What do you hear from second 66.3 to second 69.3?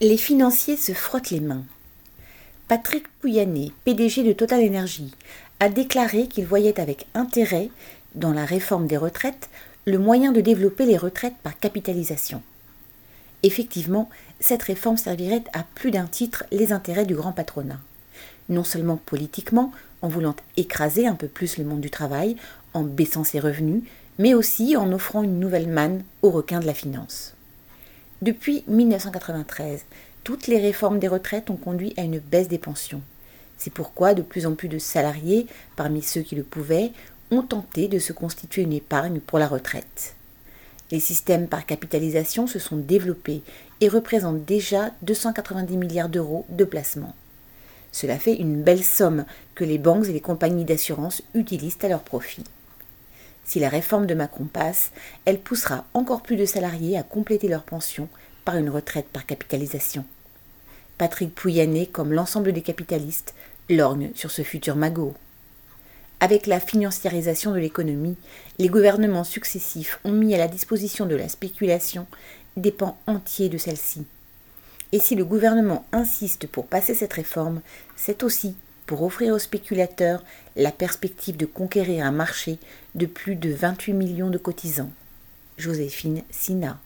la financiarisation de l'économie, les gouvernements